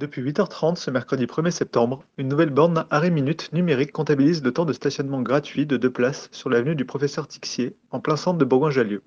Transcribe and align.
Depuis 0.00 0.22
8h30 0.22 0.76
ce 0.76 0.90
mercredi 0.90 1.26
1er 1.26 1.50
septembre, 1.50 2.02
une 2.16 2.28
nouvelle 2.28 2.48
borne 2.48 2.86
arrêt 2.88 3.10
minute 3.10 3.50
numérique 3.52 3.92
comptabilise 3.92 4.42
le 4.42 4.50
temps 4.50 4.64
de 4.64 4.72
stationnement 4.72 5.20
gratuit 5.20 5.66
de 5.66 5.76
deux 5.76 5.90
places 5.90 6.30
sur 6.32 6.48
l'avenue 6.48 6.74
du 6.74 6.86
Professeur 6.86 7.28
Tixier, 7.28 7.76
en 7.90 8.00
plein 8.00 8.16
centre 8.16 8.38
de 8.38 8.46
Bourgoin-Jallieu. 8.46 9.02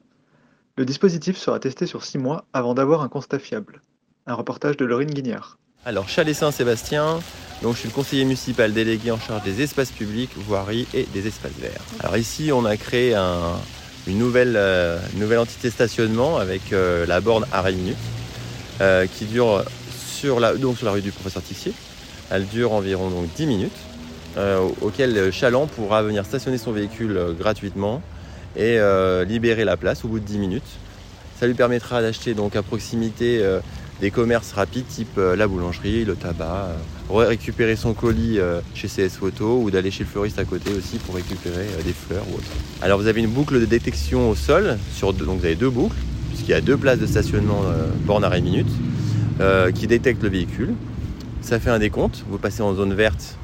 Le 0.77 0.85
dispositif 0.85 1.35
sera 1.35 1.59
testé 1.59 1.87
sur 1.87 2.03
six 2.03 2.19
mois 2.19 2.45
avant 2.53 2.75
d'avoir 2.75 3.01
un 3.01 3.07
constat 3.09 3.39
fiable. 3.39 3.81
Un 4.27 4.35
reportage 4.35 4.77
de 4.77 4.85
Laurine 4.85 5.09
Guignard. 5.09 5.57
Alors, 5.83 6.07
Chalet 6.09 6.35
Saint-Sébastien, 6.35 7.21
donc 7.63 7.73
je 7.73 7.79
suis 7.79 7.89
le 7.89 7.95
conseiller 7.95 8.23
municipal 8.23 8.71
délégué 8.71 9.09
en 9.09 9.17
charge 9.19 9.41
des 9.45 9.63
espaces 9.63 9.89
publics, 9.91 10.29
voiries 10.37 10.87
et 10.93 11.07
des 11.11 11.25
espaces 11.25 11.57
verts. 11.59 11.81
Alors 12.01 12.17
ici, 12.17 12.51
on 12.53 12.65
a 12.65 12.77
créé 12.77 13.15
un- 13.15 13.57
une, 14.05 14.19
nouvelle, 14.19 14.53
euh, 14.55 14.99
nouvelle 15.15 15.39
entité 15.39 15.71
stationnement 15.71 16.37
avec 16.37 16.71
euh, 16.71 17.07
la 17.07 17.19
borne 17.19 17.47
arrêt 17.51 17.73
minute 17.73 17.97
euh, 18.81 19.07
qui 19.07 19.25
dure 19.25 19.63
sur 20.23 20.39
la, 20.39 20.55
donc 20.55 20.77
sur 20.77 20.85
la 20.85 20.93
rue 20.93 21.01
du 21.01 21.11
professeur 21.11 21.43
Tixier. 21.43 21.73
Elle 22.31 22.45
dure 22.47 22.71
environ 22.71 23.09
donc 23.09 23.25
10 23.35 23.45
minutes, 23.45 23.71
euh, 24.37 24.59
au- 24.81 24.87
auquel 24.87 25.17
euh, 25.17 25.31
Chaland 25.33 25.67
pourra 25.67 26.01
venir 26.01 26.23
stationner 26.25 26.57
son 26.57 26.71
véhicule 26.71 27.17
euh, 27.17 27.33
gratuitement 27.33 28.01
et 28.55 28.77
libérer 29.27 29.65
la 29.65 29.77
place 29.77 30.05
au 30.05 30.07
bout 30.07 30.19
de 30.19 30.25
10 30.25 30.37
minutes. 30.37 30.71
Ça 31.39 31.47
lui 31.47 31.55
permettra 31.55 32.03
d'acheter 32.03 32.35
donc 32.35 32.55
à 32.55 32.61
proximité 32.61 33.43
des 33.99 34.11
commerces 34.11 34.51
rapides 34.51 34.85
type 34.87 35.17
la 35.17 35.47
boulangerie, 35.47 36.05
le 36.05 36.13
tabac, 36.15 36.67
récupérer 37.09 37.75
son 37.75 37.93
colis 37.95 38.37
chez 38.75 38.87
CS 38.87 39.17
Photo 39.19 39.57
ou 39.59 39.71
d'aller 39.71 39.89
chez 39.89 40.03
le 40.03 40.09
fleuriste 40.11 40.37
à 40.37 40.45
côté 40.45 40.69
aussi 40.77 40.97
pour 40.99 41.15
récupérer 41.15 41.65
des 41.83 41.93
fleurs 41.93 42.25
ou 42.31 42.35
autre. 42.35 42.45
Alors 42.83 42.99
vous 42.99 43.07
avez 43.07 43.21
une 43.21 43.31
boucle 43.31 43.59
de 43.59 43.65
détection 43.65 44.29
au 44.29 44.35
sol, 44.35 44.77
donc 45.01 45.39
vous 45.39 45.45
avez 45.45 45.55
deux 45.55 45.71
boucles, 45.71 45.97
puisqu'il 46.29 46.51
y 46.51 46.53
a 46.53 46.61
deux 46.61 46.77
places 46.77 46.99
de 46.99 47.07
stationnement 47.07 47.63
borne 48.05 48.23
arrêt 48.23 48.41
minute, 48.41 48.69
euh, 49.39 49.71
qui 49.71 49.87
détectent 49.87 50.23
le 50.23 50.29
véhicule. 50.29 50.73
Ça 51.41 51.59
fait 51.59 51.69
un 51.69 51.79
décompte, 51.79 52.23
vous 52.29 52.37
passez 52.37 52.61
en 52.61 52.73
zone 52.73 52.93
verte 52.93 53.37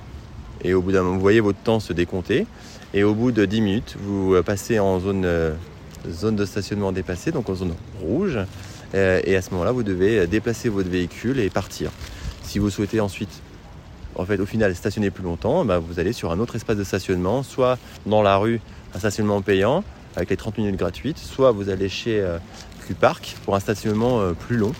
et 0.64 0.74
au 0.74 0.82
bout 0.82 0.92
d'un 0.92 1.04
moment 1.04 1.16
vous 1.16 1.22
voyez 1.22 1.40
votre 1.40 1.60
temps 1.60 1.80
se 1.80 1.94
décompter. 1.94 2.46
Et 2.94 3.04
au 3.04 3.14
bout 3.14 3.32
de 3.32 3.46
10 3.46 3.62
minutes, 3.62 3.96
vous 4.02 4.34
euh, 4.34 4.42
passez 4.42 4.80
en 4.80 5.00
zone, 5.00 5.24
euh, 5.26 5.54
zone 6.10 6.36
de 6.36 6.46
stationnement 6.46 6.92
dépassée, 6.92 7.32
donc 7.32 7.50
en 7.50 7.56
zone 7.56 7.74
rouge. 8.02 8.40
Euh, 8.96 9.22
et 9.24 9.36
à 9.36 9.42
ce 9.44 9.52
moment-là, 9.52 9.72
vous 9.72 9.84
devez 9.84 10.26
déplacer 10.26 10.70
votre 10.70 10.90
véhicule 10.90 11.40
et 11.40 11.50
partir. 11.52 11.92
Si 12.42 12.58
vous 12.58 12.72
souhaitez 12.72 13.00
ensuite, 13.00 13.42
en 14.16 14.26
fait, 14.26 14.40
au 14.40 14.48
final, 14.48 14.76
stationner 14.76 15.12
plus 15.12 15.24
longtemps, 15.24 15.66
bah, 15.66 15.78
vous 15.78 16.00
allez 16.00 16.14
sur 16.14 16.32
un 16.32 16.40
autre 16.40 16.56
espace 16.56 16.78
de 16.78 16.84
stationnement, 16.84 17.44
soit 17.44 17.78
dans 18.08 18.24
la 18.24 18.38
rue, 18.38 18.60
un 18.96 19.00
stationnement 19.00 19.42
payant 19.44 19.84
avec 20.16 20.32
les 20.32 20.38
30 20.38 20.58
minutes 20.58 20.76
gratuites, 20.76 21.20
soit 21.20 21.52
vous 21.52 21.70
allez 21.70 21.88
chez 21.88 22.26
Q-Park 22.88 23.38
pour 23.46 23.56
un 23.56 23.60
stationnement 23.60 24.34
plus 24.34 24.58
long. 24.58 24.74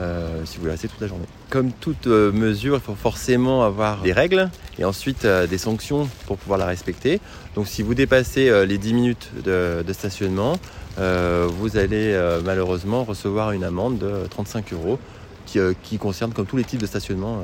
Euh, 0.00 0.44
si 0.44 0.56
vous 0.56 0.60
voulez 0.62 0.72
rester 0.72 0.86
toute 0.86 1.00
la 1.00 1.08
journée. 1.08 1.24
Comme 1.50 1.72
toute 1.72 2.06
euh, 2.06 2.30
mesure, 2.30 2.76
il 2.76 2.80
faut 2.80 2.94
forcément 2.94 3.64
avoir 3.64 4.00
des 4.02 4.12
règles 4.12 4.48
et 4.78 4.84
ensuite 4.84 5.24
euh, 5.24 5.48
des 5.48 5.58
sanctions 5.58 6.08
pour 6.26 6.36
pouvoir 6.36 6.58
la 6.58 6.66
respecter. 6.66 7.20
Donc 7.56 7.66
si 7.66 7.82
vous 7.82 7.94
dépassez 7.94 8.66
les 8.66 8.78
10 8.78 8.94
minutes 8.94 9.30
de, 9.44 9.82
de 9.84 9.92
stationnement, 9.92 10.58
vous 10.96 11.76
allez 11.76 12.16
malheureusement 12.44 13.02
recevoir 13.02 13.52
une 13.52 13.64
amende 13.64 13.98
de 13.98 14.26
35 14.30 14.72
euros 14.72 14.98
qui, 15.46 15.58
qui 15.82 15.98
concerne 15.98 16.32
comme 16.32 16.46
tous 16.46 16.56
les 16.56 16.64
types 16.64 16.80
de 16.80 16.86
stationnement 16.86 17.42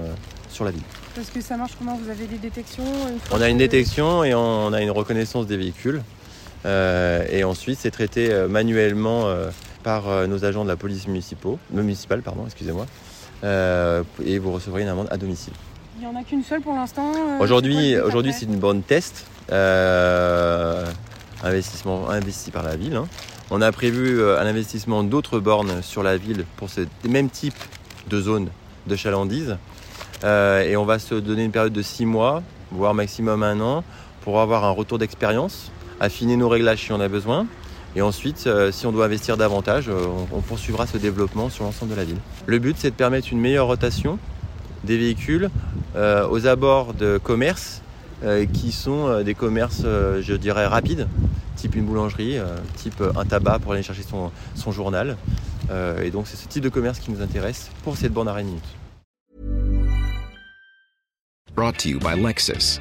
sur 0.50 0.64
la 0.64 0.70
ville. 0.70 0.82
Parce 1.16 1.30
que 1.30 1.40
ça 1.40 1.56
marche 1.56 1.72
comment? 1.76 1.96
Vous 1.96 2.10
avez 2.10 2.26
des 2.26 2.38
détections 2.38 2.84
On 3.32 3.40
a 3.40 3.48
une 3.48 3.58
détection 3.58 4.22
et 4.22 4.34
on 4.34 4.72
a 4.72 4.80
une 4.80 4.90
reconnaissance 4.92 5.48
des 5.48 5.56
véhicules. 5.56 6.02
Et 6.64 7.42
ensuite, 7.42 7.78
c'est 7.80 7.90
traité 7.90 8.46
manuellement 8.48 9.32
par 9.84 10.08
euh, 10.08 10.26
nos 10.26 10.44
agents 10.44 10.64
de 10.64 10.68
la 10.68 10.76
police 10.76 11.06
municipaux, 11.06 11.60
euh, 11.72 11.82
municipale. 11.82 12.22
Pardon, 12.22 12.42
excusez-moi. 12.46 12.86
Euh, 13.44 14.02
et 14.24 14.40
vous 14.40 14.50
recevrez 14.50 14.82
une 14.82 14.88
amende 14.88 15.06
à 15.12 15.16
domicile. 15.16 15.52
Il 15.96 16.00
n'y 16.00 16.06
en 16.12 16.18
a 16.18 16.24
qu'une 16.24 16.42
seule 16.42 16.60
pour 16.60 16.74
l'instant 16.74 17.12
Aujourd'hui, 17.38 17.96
aujourd'hui, 18.00 18.32
c'est 18.32 18.46
une 18.46 18.58
borne 18.58 18.82
test, 18.82 19.26
investissement 21.44 22.08
investi 22.10 22.50
par 22.50 22.64
la 22.64 22.74
ville. 22.74 22.96
hein. 22.96 23.06
On 23.50 23.60
a 23.60 23.70
prévu 23.70 24.20
un 24.24 24.44
investissement 24.46 25.04
d'autres 25.04 25.38
bornes 25.38 25.82
sur 25.82 26.02
la 26.02 26.16
ville 26.16 26.46
pour 26.56 26.68
ce 26.70 26.80
même 27.08 27.28
type 27.28 27.54
de 28.08 28.20
zone 28.20 28.48
de 28.86 28.96
chalandise. 28.96 29.56
Euh, 30.24 30.62
et 30.62 30.76
on 30.76 30.84
va 30.84 30.98
se 30.98 31.14
donner 31.14 31.44
une 31.44 31.52
période 31.52 31.72
de 31.72 31.82
six 31.82 32.06
mois, 32.06 32.42
voire 32.72 32.94
maximum 32.94 33.42
un 33.42 33.60
an, 33.60 33.84
pour 34.22 34.40
avoir 34.40 34.64
un 34.64 34.70
retour 34.70 34.98
d'expérience, 34.98 35.70
affiner 36.00 36.36
nos 36.36 36.48
réglages 36.48 36.80
si 36.80 36.92
on 36.92 37.00
a 37.00 37.08
besoin. 37.08 37.46
Et 37.96 38.02
ensuite, 38.02 38.46
euh, 38.46 38.72
si 38.72 38.86
on 38.86 38.92
doit 38.92 39.04
investir 39.04 39.36
davantage, 39.36 39.88
euh, 39.88 40.06
on, 40.32 40.40
poursuivra 40.40 40.86
ce 40.86 40.98
développement 40.98 41.48
sur 41.48 41.64
l'ensemble 41.64 41.92
de 41.92 41.96
la 41.96 42.04
ville. 42.04 42.18
Le 42.46 42.58
but, 42.58 42.76
c'est 42.78 42.90
de 42.90 42.96
permettre 42.96 43.28
une 43.30 43.40
meilleure 43.40 43.66
rotation 43.66 44.18
des 44.82 44.98
véhicules 44.98 45.48
euh, 45.94 46.28
aux 46.28 46.46
abords 46.46 46.94
de 46.94 47.18
commerces 47.18 47.80
qui 48.54 48.72
sont 48.72 49.22
des 49.22 49.34
commerces, 49.34 49.82
je 49.82 50.34
dirais, 50.34 50.64
rapides, 50.64 51.08
type 51.56 51.74
une 51.74 51.84
boulangerie, 51.84 52.38
type 52.76 53.02
un 53.14 53.24
tabac 53.26 53.58
pour 53.58 53.74
aller 53.74 53.82
chercher 53.82 54.02
son, 54.02 54.30
son 54.54 54.72
journal. 54.72 55.18
Et 56.02 56.10
donc 56.10 56.26
c'est 56.26 56.38
ce 56.38 56.48
type 56.48 56.62
de 56.62 56.70
commerce 56.70 57.00
qui 57.00 57.10
nous 57.10 57.20
intéresse 57.20 57.70
pour 57.82 57.98
cette 57.98 58.16
arrêt 58.16 58.44
minute. 58.44 58.64
Brought 61.54 61.76
to 61.76 61.90
you 61.90 61.98
by 61.98 62.16
Lexus. 62.16 62.80